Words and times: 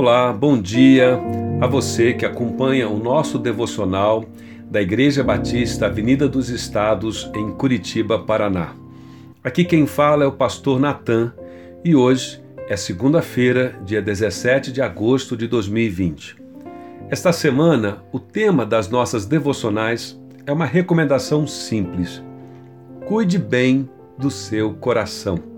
Olá, 0.00 0.32
bom 0.32 0.62
dia 0.62 1.20
a 1.60 1.66
você 1.66 2.14
que 2.14 2.24
acompanha 2.24 2.88
o 2.88 3.00
nosso 3.00 3.36
devocional 3.36 4.24
da 4.70 4.80
Igreja 4.80 5.24
Batista 5.24 5.86
Avenida 5.86 6.28
dos 6.28 6.50
Estados, 6.50 7.28
em 7.34 7.50
Curitiba, 7.50 8.16
Paraná. 8.16 8.76
Aqui 9.42 9.64
quem 9.64 9.88
fala 9.88 10.22
é 10.22 10.26
o 10.28 10.30
pastor 10.30 10.78
Natan 10.78 11.34
e 11.84 11.96
hoje 11.96 12.40
é 12.68 12.76
segunda-feira, 12.76 13.76
dia 13.84 14.00
17 14.00 14.70
de 14.70 14.80
agosto 14.80 15.36
de 15.36 15.48
2020. 15.48 16.36
Esta 17.10 17.32
semana, 17.32 17.98
o 18.12 18.20
tema 18.20 18.64
das 18.64 18.88
nossas 18.88 19.26
devocionais 19.26 20.16
é 20.46 20.52
uma 20.52 20.64
recomendação 20.64 21.44
simples: 21.44 22.22
cuide 23.04 23.36
bem 23.36 23.90
do 24.16 24.30
seu 24.30 24.74
coração. 24.74 25.57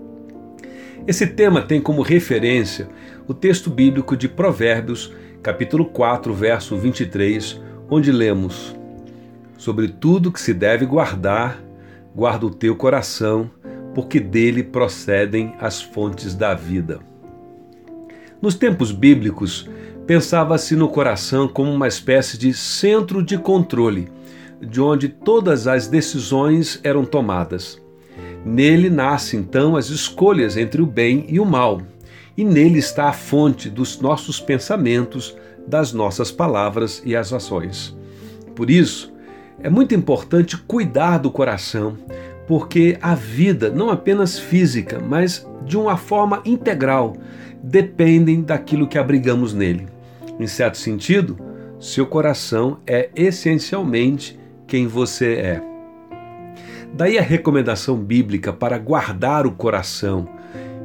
Esse 1.07 1.25
tema 1.25 1.63
tem 1.63 1.81
como 1.81 2.03
referência 2.03 2.87
o 3.27 3.33
texto 3.33 3.71
bíblico 3.71 4.15
de 4.15 4.29
Provérbios, 4.29 5.11
capítulo 5.41 5.85
4, 5.85 6.31
verso 6.31 6.77
23, 6.77 7.59
onde 7.89 8.11
lemos: 8.11 8.75
Sobre 9.57 9.87
tudo 9.87 10.31
que 10.31 10.39
se 10.39 10.53
deve 10.53 10.85
guardar, 10.85 11.59
guarda 12.15 12.45
o 12.45 12.51
teu 12.51 12.75
coração, 12.75 13.49
porque 13.95 14.19
dele 14.19 14.61
procedem 14.61 15.55
as 15.59 15.81
fontes 15.81 16.35
da 16.35 16.53
vida. 16.53 16.99
Nos 18.39 18.53
tempos 18.53 18.91
bíblicos, 18.91 19.67
pensava-se 20.05 20.75
no 20.75 20.87
coração 20.87 21.47
como 21.47 21.71
uma 21.71 21.87
espécie 21.87 22.37
de 22.37 22.53
centro 22.53 23.23
de 23.23 23.39
controle, 23.39 24.11
de 24.61 24.79
onde 24.79 25.09
todas 25.09 25.65
as 25.65 25.87
decisões 25.87 26.79
eram 26.83 27.03
tomadas. 27.05 27.81
Nele 28.45 28.89
nascem 28.89 29.39
então 29.39 29.75
as 29.75 29.89
escolhas 29.89 30.57
entre 30.57 30.81
o 30.81 30.85
bem 30.85 31.25
e 31.29 31.39
o 31.39 31.45
mal, 31.45 31.81
e 32.35 32.43
nele 32.43 32.79
está 32.79 33.09
a 33.09 33.13
fonte 33.13 33.69
dos 33.69 33.99
nossos 33.99 34.39
pensamentos, 34.39 35.35
das 35.67 35.93
nossas 35.93 36.31
palavras 36.31 37.01
e 37.05 37.15
as 37.15 37.31
ações. 37.31 37.95
Por 38.55 38.69
isso, 38.69 39.13
é 39.61 39.69
muito 39.69 39.93
importante 39.93 40.57
cuidar 40.57 41.19
do 41.19 41.29
coração, 41.29 41.97
porque 42.47 42.97
a 43.01 43.13
vida, 43.13 43.69
não 43.69 43.89
apenas 43.89 44.39
física, 44.39 44.99
mas 44.99 45.47
de 45.65 45.77
uma 45.77 45.95
forma 45.95 46.41
integral, 46.43 47.15
dependem 47.61 48.41
daquilo 48.41 48.87
que 48.87 48.97
abrigamos 48.97 49.53
nele. 49.53 49.87
Em 50.39 50.47
certo 50.47 50.77
sentido, 50.77 51.37
seu 51.79 52.07
coração 52.07 52.79
é 52.87 53.09
essencialmente 53.15 54.39
quem 54.67 54.87
você 54.87 55.33
é. 55.33 55.70
Daí 56.93 57.17
a 57.17 57.21
recomendação 57.21 57.97
bíblica 57.97 58.51
para 58.51 58.77
guardar 58.77 59.47
o 59.47 59.51
coração, 59.51 60.27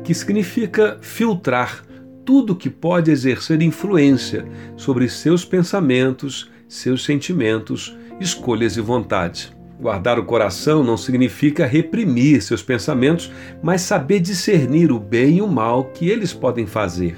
que 0.04 0.14
significa 0.14 0.98
filtrar 1.00 1.82
tudo 2.24 2.56
que 2.56 2.70
pode 2.70 3.10
exercer 3.10 3.60
influência 3.60 4.46
sobre 4.76 5.08
seus 5.08 5.44
pensamentos, 5.44 6.50
seus 6.68 7.04
sentimentos, 7.04 7.96
escolhas 8.20 8.76
e 8.76 8.80
vontades. 8.80 9.52
Guardar 9.80 10.18
o 10.18 10.24
coração 10.24 10.82
não 10.82 10.96
significa 10.96 11.66
reprimir 11.66 12.40
seus 12.40 12.62
pensamentos, 12.62 13.30
mas 13.62 13.82
saber 13.82 14.20
discernir 14.20 14.90
o 14.90 14.98
bem 14.98 15.36
e 15.36 15.42
o 15.42 15.48
mal 15.48 15.84
que 15.84 16.08
eles 16.08 16.32
podem 16.32 16.66
fazer. 16.66 17.16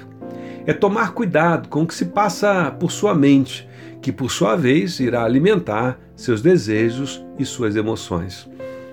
É 0.65 0.73
tomar 0.73 1.13
cuidado 1.13 1.69
com 1.69 1.83
o 1.83 1.87
que 1.87 1.93
se 1.95 2.05
passa 2.05 2.69
por 2.71 2.91
sua 2.91 3.15
mente, 3.15 3.67
que 4.01 4.11
por 4.11 4.29
sua 4.29 4.55
vez 4.55 4.99
irá 4.99 5.23
alimentar 5.23 5.99
seus 6.15 6.41
desejos 6.41 7.23
e 7.37 7.45
suas 7.45 7.75
emoções. 7.75 8.49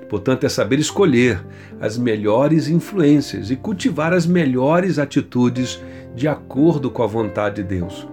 Portanto, 0.09 0.45
é 0.45 0.49
saber 0.49 0.79
escolher 0.79 1.45
as 1.81 1.99
melhores 1.99 2.69
influências 2.69 3.51
e 3.51 3.57
cultivar 3.57 4.12
as 4.12 4.27
melhores 4.27 4.99
atitudes 4.99 5.83
de 6.15 6.29
acordo 6.29 6.91
com 6.91 7.03
a 7.03 7.07
vontade 7.07 7.56
de 7.56 7.65
Deus. 7.65 8.06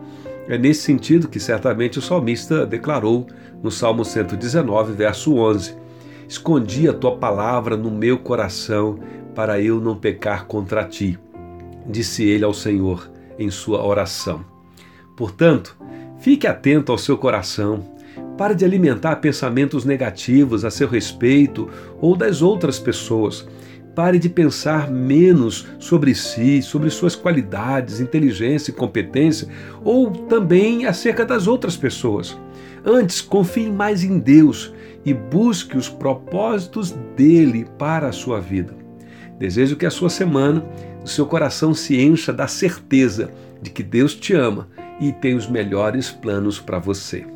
É 0.47 0.57
nesse 0.57 0.81
sentido 0.81 1.27
que 1.27 1.39
certamente 1.39 1.99
o 1.99 2.01
salmista 2.01 2.65
declarou 2.65 3.27
no 3.61 3.71
Salmo 3.71 4.03
119, 4.03 4.93
verso 4.93 5.35
11: 5.35 5.75
Escondi 6.27 6.89
a 6.89 6.93
tua 6.93 7.15
palavra 7.15 7.77
no 7.77 7.89
meu 7.89 8.17
coração 8.17 8.99
para 9.33 9.61
eu 9.61 9.79
não 9.79 9.95
pecar 9.95 10.45
contra 10.45 10.83
ti, 10.83 11.17
disse 11.85 12.23
ele 12.23 12.43
ao 12.43 12.53
Senhor 12.53 13.09
em 13.39 13.49
sua 13.49 13.83
oração. 13.85 14.43
Portanto, 15.15 15.77
fique 16.19 16.45
atento 16.45 16.91
ao 16.91 16.97
seu 16.97 17.17
coração, 17.17 17.92
Pare 18.37 18.55
de 18.55 18.65
alimentar 18.65 19.17
pensamentos 19.17 19.85
negativos 19.85 20.65
a 20.65 20.71
seu 20.71 20.87
respeito 20.87 21.69
ou 22.01 22.15
das 22.15 22.41
outras 22.41 22.79
pessoas. 22.79 23.47
Pare 23.93 24.17
de 24.17 24.27
pensar 24.27 24.89
menos 24.89 25.67
sobre 25.77 26.15
si, 26.15 26.63
sobre 26.63 26.89
suas 26.89 27.15
qualidades, 27.15 27.99
inteligência 27.99 28.71
e 28.71 28.73
competência, 28.73 29.47
ou 29.83 30.09
também 30.09 30.87
acerca 30.87 31.23
das 31.23 31.45
outras 31.45 31.77
pessoas. 31.77 32.35
Antes, 32.83 33.21
confie 33.21 33.69
mais 33.69 34.03
em 34.03 34.17
Deus 34.17 34.73
e 35.05 35.13
busque 35.13 35.77
os 35.77 35.87
propósitos 35.87 36.91
dele 37.15 37.67
para 37.77 38.07
a 38.07 38.11
sua 38.11 38.39
vida. 38.39 38.75
Desejo 39.37 39.75
que 39.75 39.85
a 39.85 39.91
sua 39.91 40.09
semana, 40.09 40.65
o 41.03 41.07
seu 41.07 41.27
coração 41.27 41.73
se 41.73 42.01
encha 42.01 42.33
da 42.33 42.47
certeza 42.47 43.31
de 43.61 43.69
que 43.69 43.83
Deus 43.83 44.15
te 44.15 44.33
ama 44.33 44.67
e 44.99 45.11
tem 45.11 45.35
os 45.35 45.47
melhores 45.47 46.09
planos 46.09 46.59
para 46.59 46.79
você. 46.79 47.32